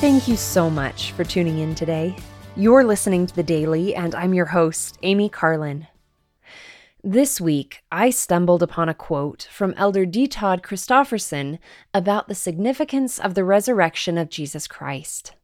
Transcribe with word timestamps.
Thank 0.00 0.28
you 0.28 0.36
so 0.38 0.70
much 0.70 1.12
for 1.12 1.24
tuning 1.24 1.58
in 1.58 1.74
today. 1.74 2.16
You're 2.56 2.84
listening 2.84 3.26
to 3.26 3.36
The 3.36 3.42
Daily, 3.42 3.94
and 3.94 4.14
I'm 4.14 4.32
your 4.32 4.46
host, 4.46 4.96
Amy 5.02 5.28
Carlin. 5.28 5.88
This 7.04 7.38
week, 7.38 7.82
I 7.92 8.08
stumbled 8.08 8.62
upon 8.62 8.88
a 8.88 8.94
quote 8.94 9.46
from 9.52 9.74
Elder 9.76 10.06
D. 10.06 10.26
Todd 10.26 10.62
Christofferson 10.62 11.58
about 11.92 12.28
the 12.28 12.34
significance 12.34 13.18
of 13.18 13.34
the 13.34 13.44
resurrection 13.44 14.16
of 14.16 14.30
Jesus 14.30 14.66
Christ. 14.66 15.34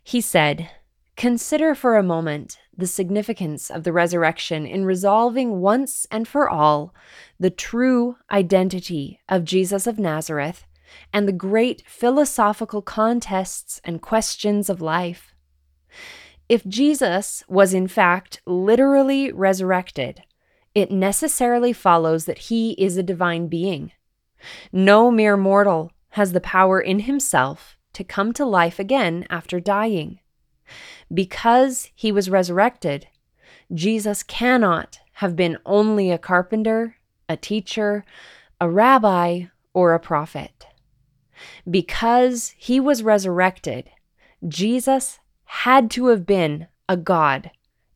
He 0.00 0.20
said, 0.20 0.70
Consider 1.16 1.74
for 1.74 1.96
a 1.96 2.04
moment 2.04 2.60
the 2.76 2.86
significance 2.86 3.68
of 3.68 3.82
the 3.82 3.92
resurrection 3.92 4.64
in 4.64 4.84
resolving 4.84 5.58
once 5.58 6.06
and 6.12 6.28
for 6.28 6.48
all 6.48 6.94
the 7.40 7.50
true 7.50 8.14
identity 8.30 9.18
of 9.28 9.44
Jesus 9.44 9.88
of 9.88 9.98
Nazareth 9.98 10.65
and 11.12 11.26
the 11.26 11.32
great 11.32 11.82
philosophical 11.86 12.82
contests 12.82 13.80
and 13.84 14.02
questions 14.02 14.68
of 14.68 14.80
life. 14.80 15.34
If 16.48 16.64
Jesus 16.66 17.42
was 17.48 17.74
in 17.74 17.88
fact 17.88 18.40
literally 18.46 19.32
resurrected, 19.32 20.22
it 20.74 20.90
necessarily 20.90 21.72
follows 21.72 22.26
that 22.26 22.38
he 22.38 22.72
is 22.72 22.96
a 22.96 23.02
divine 23.02 23.48
being. 23.48 23.92
No 24.72 25.10
mere 25.10 25.36
mortal 25.36 25.90
has 26.10 26.32
the 26.32 26.40
power 26.40 26.80
in 26.80 27.00
himself 27.00 27.76
to 27.94 28.04
come 28.04 28.32
to 28.34 28.44
life 28.44 28.78
again 28.78 29.26
after 29.30 29.58
dying. 29.58 30.20
Because 31.12 31.90
he 31.94 32.12
was 32.12 32.30
resurrected, 32.30 33.08
Jesus 33.72 34.22
cannot 34.22 35.00
have 35.14 35.34
been 35.34 35.58
only 35.64 36.10
a 36.10 36.18
carpenter, 36.18 36.96
a 37.28 37.36
teacher, 37.36 38.04
a 38.60 38.68
rabbi, 38.68 39.44
or 39.72 39.94
a 39.94 40.00
prophet. 40.00 40.66
Because 41.68 42.54
he 42.56 42.80
was 42.80 43.02
resurrected, 43.02 43.90
Jesus 44.46 45.18
had 45.44 45.90
to 45.92 46.06
have 46.08 46.26
been 46.26 46.68
a 46.88 46.96
God, 46.96 47.50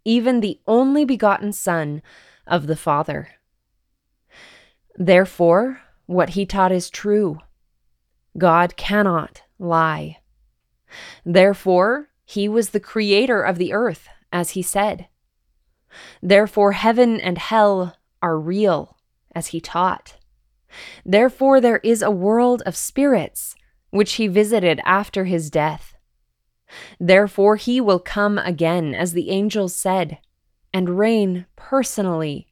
even 0.05 0.41
the 0.41 0.61
only 0.67 1.05
begotten 1.05 1.53
Son 1.53 2.03
of 2.47 2.67
the 2.67 2.77
Father. 2.77 3.29
Therefore, 4.97 5.81
what 6.07 6.31
he 6.31 6.45
taught 6.45 6.73
is 6.73 6.91
true. 6.91 7.39
God 8.37 8.77
cannot 8.77 9.43
lie. 9.59 10.19
Therefore, 11.25 12.09
he 12.25 12.49
was 12.49 12.71
the 12.71 12.81
creator 12.81 13.43
of 13.43 13.59
the 13.59 13.73
earth, 13.73 14.09
as 14.33 14.51
he 14.51 14.63
said. 14.63 15.09
Therefore, 16.23 16.73
heaven 16.73 17.21
and 17.21 17.39
hell 17.39 17.97
are 18.23 18.39
real, 18.39 18.97
as 19.35 19.49
he 19.49 19.61
taught. 19.61 20.17
Therefore, 21.05 21.61
there 21.61 21.79
is 21.79 22.03
a 22.03 22.11
world 22.11 22.63
of 22.67 22.77
spirits, 22.77 23.55
which 23.91 24.15
he 24.15 24.29
visited 24.29 24.81
after 24.85 25.25
his 25.25 25.51
death. 25.51 25.95
Therefore, 26.99 27.57
he 27.57 27.81
will 27.81 27.99
come 27.99 28.39
again, 28.39 28.95
as 28.95 29.13
the 29.13 29.31
angels 29.31 29.75
said, 29.75 30.19
and 30.73 30.99
reign 30.99 31.47
personally 31.57 32.49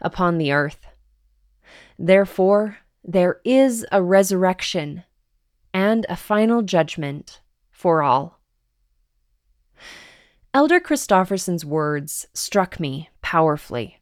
upon 0.00 0.38
the 0.38 0.52
earth. 0.52 0.86
Therefore, 1.98 2.78
there 3.04 3.40
is 3.44 3.86
a 3.92 4.02
resurrection 4.02 5.04
and 5.74 6.06
a 6.08 6.16
final 6.16 6.62
judgment 6.62 7.40
for 7.70 8.02
all. 8.02 8.40
Elder 10.54 10.80
Christofferson's 10.80 11.64
words 11.64 12.26
struck 12.32 12.80
me 12.80 13.10
powerfully. 13.20 14.00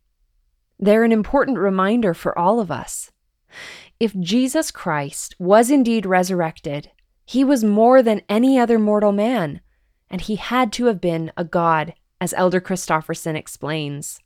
They're 0.78 1.04
an 1.04 1.12
important 1.12 1.58
reminder 1.58 2.14
for 2.14 2.38
all 2.38 2.60
of 2.60 2.70
us. 2.70 3.10
If 3.98 4.18
Jesus 4.18 4.70
Christ 4.70 5.34
was 5.38 5.70
indeed 5.70 6.06
resurrected, 6.06 6.90
he 7.24 7.44
was 7.44 7.64
more 7.64 8.02
than 8.02 8.22
any 8.28 8.58
other 8.58 8.78
mortal 8.78 9.12
man, 9.12 9.60
and 10.10 10.20
he 10.20 10.36
had 10.36 10.72
to 10.74 10.86
have 10.86 11.00
been 11.00 11.32
a 11.36 11.44
God, 11.44 11.94
as 12.20 12.32
Elder 12.34 12.60
Christofferson 12.60 13.34
explains. 13.34 14.20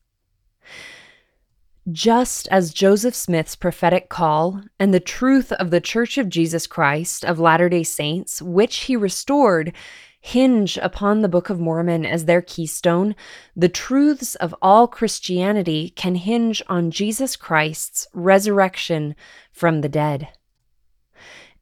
Just 1.90 2.46
as 2.48 2.74
Joseph 2.74 3.14
Smith's 3.14 3.56
prophetic 3.56 4.08
call 4.08 4.62
and 4.78 4.92
the 4.92 5.00
truth 5.00 5.50
of 5.52 5.70
the 5.70 5.80
Church 5.80 6.18
of 6.18 6.28
Jesus 6.28 6.66
Christ 6.66 7.24
of 7.24 7.40
Latter 7.40 7.68
day 7.68 7.82
Saints, 7.82 8.42
which 8.42 8.80
he 8.80 8.96
restored, 8.96 9.72
hinge 10.20 10.76
upon 10.78 11.22
the 11.22 11.28
Book 11.28 11.50
of 11.50 11.58
Mormon 11.58 12.04
as 12.04 12.26
their 12.26 12.42
keystone, 12.42 13.16
the 13.56 13.68
truths 13.68 14.34
of 14.36 14.54
all 14.60 14.86
Christianity 14.86 15.90
can 15.96 16.14
hinge 16.14 16.62
on 16.68 16.90
Jesus 16.90 17.36
Christ's 17.36 18.06
resurrection 18.12 19.16
from 19.52 19.80
the 19.80 19.88
dead. 19.88 20.28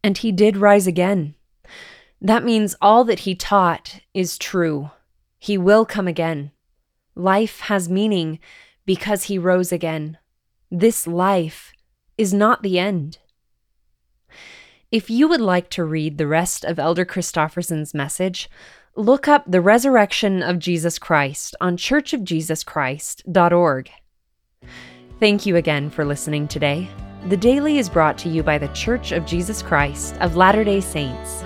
And 0.03 0.19
he 0.19 0.33
did 0.33 0.57
rise 0.57 0.87
again. 0.87 1.35
That 2.21 2.45
means 2.45 2.75
all 2.81 3.05
that 3.05 3.21
he 3.21 3.35
taught 3.35 4.01
is 4.13 4.39
true. 4.39 4.91
He 5.39 5.57
will 5.57 5.85
come 5.85 6.09
again. 6.09 6.51
Life 7.15 7.61
has 7.61 7.89
meaning 7.89 8.41
because 8.85 9.25
he 9.25 9.39
rose 9.39 9.71
again. 9.71 10.19
This 10.71 11.07
life 11.07 11.73
is 12.17 12.35
not 12.35 12.63
the 12.63 12.79
end. 12.79 13.19
If 14.91 15.11
you 15.11 15.29
would 15.29 15.43
like 15.43 15.69
to 15.71 15.85
read 15.85 16.17
the 16.17 16.27
rest 16.27 16.65
of 16.65 16.79
Elder 16.79 17.05
Christofferson's 17.05 17.93
message, 17.93 18.49
look 18.97 19.29
up 19.29 19.45
The 19.47 19.61
Resurrection 19.61 20.43
of 20.43 20.59
Jesus 20.59 20.99
Christ 20.99 21.55
on 21.61 21.77
churchofjesuschrist.org. 21.77 23.91
Thank 25.21 25.45
you 25.45 25.57
again 25.57 25.91
for 25.91 26.07
listening 26.07 26.49
today. 26.49 26.89
The 27.27 27.37
Daily 27.37 27.77
is 27.77 27.91
brought 27.91 28.17
to 28.19 28.31
you 28.31 28.43
by 28.43 28.57
the 28.57 28.69
Church 28.69 29.13
of 29.13 29.27
Jesus 29.27 29.61
Christ 29.61 30.15
of 30.21 30.37
Latter 30.37 30.65
day 30.65 30.81
Saints. 30.81 31.45